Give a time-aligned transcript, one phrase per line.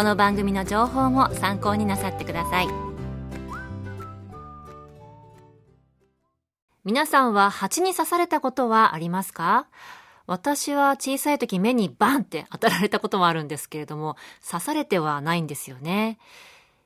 [0.00, 2.68] この番組の情報も参考になさってください
[6.86, 9.66] 皆さんは蜂に刺されたことはありますか？
[10.26, 14.16] 私は小さい時目にバンって当たられたこともあるんですけれども
[14.50, 16.16] 刺されてはないんですよね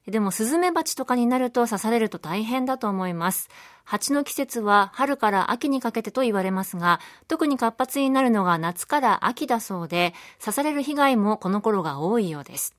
[0.09, 3.49] でもスズメバチとかになると刺されると大変だと思います。
[3.85, 12.75] 蜂の季節は春から秋にかけてと言われますが、特に活発になるのが夏から秋だそうで、刺される被害もこの頃が多いようです。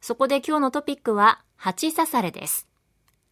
[0.00, 2.68] そこで今日のトピックは、蜂刺されです。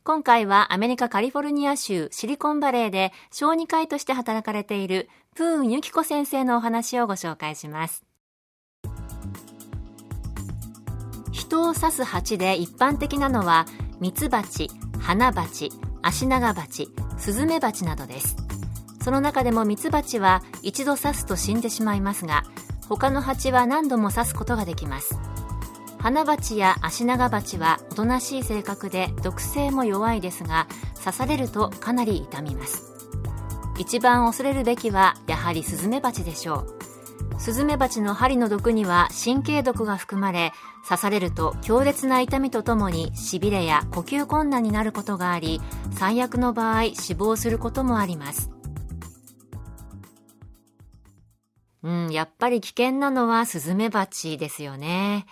[0.03, 8.05] 今回はアメリカカリフォルニア州シリコンバレーで小児科医として働かれているプーンユキコ先生のお話をご紹介します。
[11.33, 13.67] 人を刺す蜂で一般的なのは
[14.01, 15.71] ミツバチ、花チ、
[16.03, 18.37] アシナガバチ、スズメバチなどです
[19.03, 22.45] その中でもミツバチは一度刺すと死んでしまいますが
[22.89, 25.19] 他の蜂は何度も刺すことができます
[26.05, 30.67] 花チやアシナガバチはおとなしい性格で毒性も弱いですが
[30.99, 32.93] 刺されるとかなり痛みます。
[33.79, 36.67] 一番恐れるべきはやはりスズメバチでしょ
[37.31, 37.41] う。
[37.41, 40.53] スズメバチの針の毒には神経毒が含まれ
[40.87, 45.63] 刺されると強烈な痛みとともにしびれや呼吸困難になることがあり
[45.93, 48.51] 最悪の場合死亡することもあります。
[51.83, 55.25] うんやっぱり危険なのはスズメバチですよね。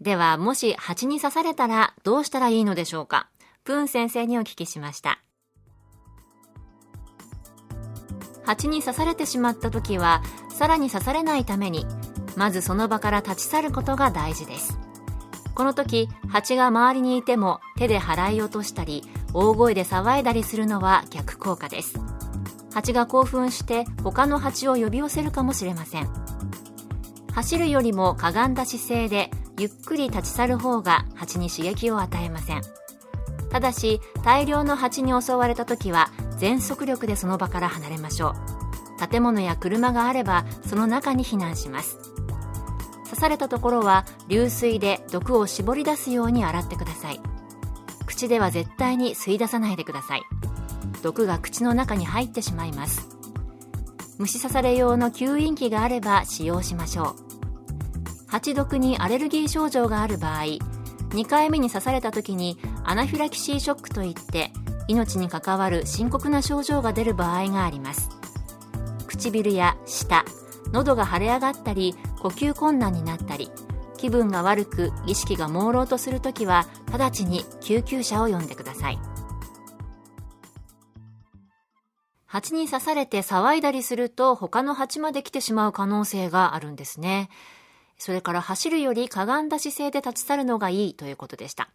[0.00, 3.28] ではもし蜂に刺されたらどうしたらいいのでしょうか？
[3.64, 5.20] プーン先生にお聞きしました。
[8.44, 11.84] 蜂に刺されてしまった時はさらに刺されないために
[12.36, 14.78] まずその場から立ち去ることが大事です。
[15.54, 19.02] この時蜂が周りにいても手で払い落としたり
[19.34, 21.98] 大声で騒いだりするのは逆効果です。
[22.72, 26.08] 蜂が興奮して他の蜂を呼び寄せるかもしれません。
[27.34, 32.62] 走るよりもかがんだ姿勢でゆっくり立ち去る方が蜂に刺激を与えません。
[33.50, 38.34] ただし大量の蜂に襲われた時は全速力でその場から離れましょ
[39.00, 39.08] う。
[39.08, 41.98] 建物や車があればその中に避難します。
[43.04, 47.20] 刺されたところは流水で毒を絞り出すように洗ってください。
[48.06, 50.22] 口では絶対に吸い出さないでください。
[51.02, 53.08] 毒が口の中に入ってしまいます。
[54.18, 57.27] 虫刺され用の吸引器があれば使用しましょう。
[58.28, 60.42] 蜂毒にアレルギー症状がある場合
[61.10, 64.52] 2回目に刺された時にアナフィラキシーショックといって
[64.86, 68.10] 命に関わる深刻な症状が出る場合があります。
[69.06, 70.24] 唇や舌
[70.72, 73.50] 喉が腫れ上がったり呼吸困難になったり
[73.96, 78.98] 気分が悪く意識が朦朧とするときは直ちに救急車を呼んでください。
[82.26, 87.30] 蜂に刺されて騒いだりすると他の蜂まで来てしまう可能性があるんですね。
[87.98, 91.68] それから走るよりかがんだ姿勢で立ち去るのがいいということでした。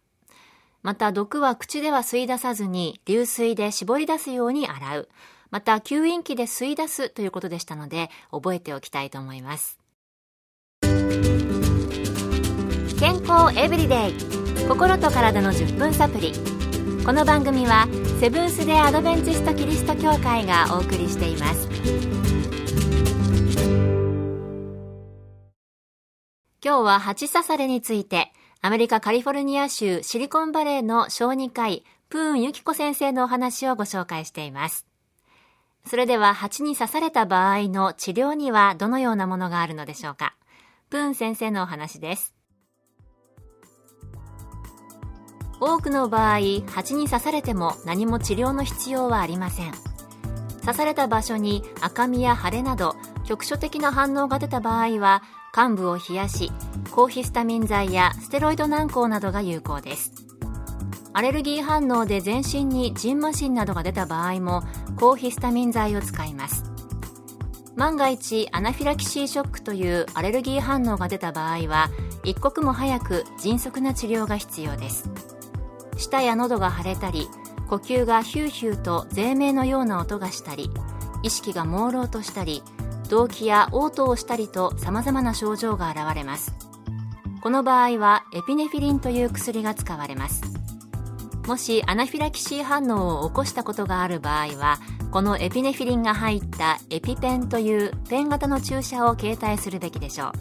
[0.82, 5.08] また毒は口では吸い出さずに流水で絞り出すように洗う。
[5.50, 9.78] また吸引器で吸い出すということでしたので覚えておきたいと思います。
[12.98, 14.14] 健康エブリデイ。
[14.68, 16.32] 心と体の10分サプリ。
[17.04, 17.86] この番組は
[18.18, 21.68] セブンス・デ・アドベンチスト・キリスト教会がお送りしています。
[26.64, 28.32] 今日は蜂刺されについて
[28.62, 34.86] アメリカカリフォルニア州シリコンバレーの小児科医プーンユキコ先生のお話をご紹介しています。
[35.84, 40.34] それでは蜂に刺された場合の治療にはどのようなものがあるのでしょうか。
[40.88, 42.34] プーン先生のお話です。
[45.60, 49.74] 多くの場合蜂に刺されても何も治療の必要はありません。
[50.62, 52.96] 刺された場所に赤みや腫れなど
[53.26, 55.22] 局所的な反応が出た場合は
[55.54, 56.50] 患部を冷やし
[56.90, 60.12] 抗ヒスタミン剤やステロイド軟膏などが有効です。
[61.12, 64.64] アレルギー反応で全身にジンマシンなどが出た場合も
[64.96, 66.64] 抗ヒスタミン剤を使います。
[67.76, 71.88] 万が一アナフィラキシーショックというアレルギー反応が出た場合は
[72.24, 75.08] 一刻も早く迅速な治療が必要です。
[75.96, 77.28] 舌や喉が腫れたり
[77.68, 80.68] 呼吸がヒューヒューと税鳴のような音がしたり
[81.22, 82.64] 意識が朦朧としたり
[83.14, 86.52] 動悸や嘔吐をしたりと様々な症状が現れます。
[87.42, 90.42] この場合はエピネフィリンという薬が使われます。
[91.46, 94.80] もしアナフィラキシー反応を起こしたことがある場合は
[95.12, 100.32] このエピネフィリンが入ったエピペンというペン型の注射を携帯するべきでしょう。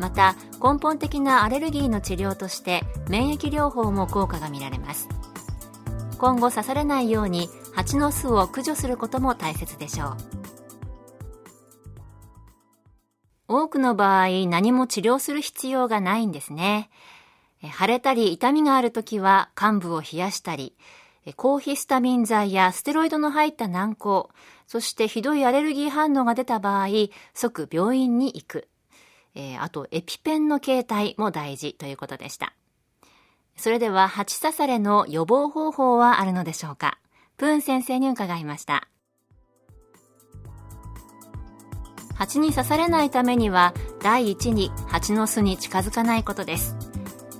[0.00, 5.08] また根本的なアレルギーの治療として免疫療法も効果が見られます。
[6.18, 10.39] 今後刺されないように蜂の巣を駆除することも大切でしょう。
[13.52, 16.88] 多くの場合何も治療する必要がないんですね。
[17.62, 20.74] 腫れたり痛みがある時は患部を冷やしたり
[21.36, 24.28] 抗ヒスタミン剤やステロイドの入った軟膏
[24.66, 26.88] そしてひどいアレルギー反応が出た場合
[27.34, 28.68] 即病院に行く、
[29.34, 32.54] えー、あとエピペンの携帯も大事ということでした。
[33.56, 36.98] それでは、蜂刺されの予防方法はあるのでしょうか？
[37.36, 38.88] プーン先生に伺いました。
[42.20, 43.72] 蜂に刺されないためには、
[44.02, 46.76] 第一に蜂の巣に近づかないことです。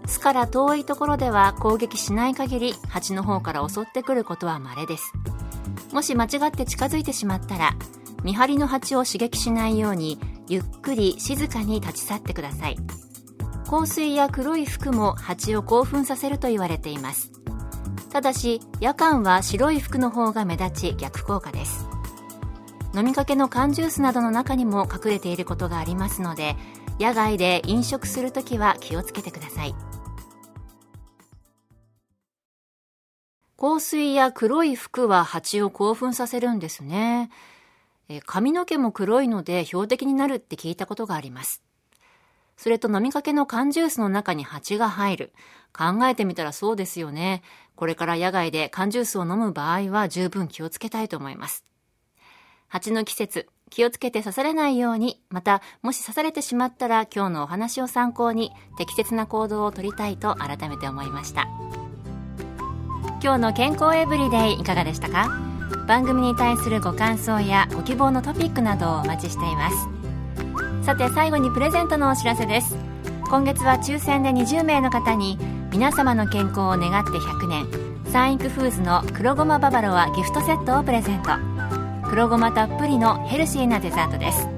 [0.06, 5.12] 巣から遠いところでは攻撃しない限り、蜂の方から襲ってくることは稀です。
[5.92, 7.76] もし間違って近づいてしまったら、
[8.24, 10.18] 見張りの蜂を刺激しないように、
[10.48, 12.76] ゆっくり静かに立ち去ってください。
[13.70, 17.30] 香水や黒い服も蜂を興奮させると言われています
[18.10, 21.89] ただし夜間は白い服の方が目立ち逆効果です
[22.94, 26.56] 飲みかけの缶ジュースなどの中にも隠れていることがありますので
[26.98, 29.74] 野外で飲食するときは気をつけてください
[33.56, 37.30] 香水や黒い服は蜂を興奮させるんですね
[38.26, 41.62] 髪の毛も黒いので標的になるって聞いたことがあります
[42.60, 45.32] それと飲みかけの缶ジュースの中に蜂が入る。
[45.72, 47.42] 考えてみたらそうですよね。
[47.74, 51.64] これから野外で缶ジュースを飲む場合は十分気をつけたいと思います。
[52.70, 61.48] 蜂の季節、気をつけて刺されないように、また、もし刺されてしまったら今日のお話を参考に適切な行動をとりたいと改めて思いました。
[63.22, 65.28] 今日の健康エブリデイいかがでしたか？
[65.88, 70.84] 番組に対するご感想やご希望のトピックなどをお待ちしています。
[70.86, 72.76] さて最後にプレゼントのお知らせです
[73.28, 75.38] 今月は抽選で20名の方に
[75.70, 77.66] 皆様の健康を願って100年
[78.10, 81.49] サンイクフーズの黒ごまババロアギフトセットをプレゼント
[82.10, 84.48] 黒ごまたっぷりのヘルシーなデザートです。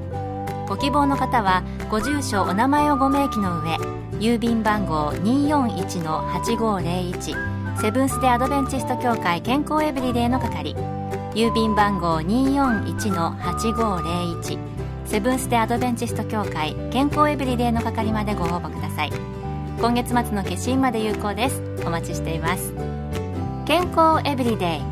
[0.67, 3.77] ご希望の方はご住所お名前をご明記の上
[4.19, 10.75] 郵便番号241-8501セブンス・デ・アドベンチスト協会健康エブリデイの係
[11.35, 14.59] 郵便番号241-8501
[15.05, 19.13] セブンス・デ・アドベンチスト協会健康エブリデイの係までご応募ください。
[19.79, 21.61] 今月末の決心まで有効です。
[21.85, 22.73] お待ちしています。
[23.67, 24.92] 健康エブリデイ。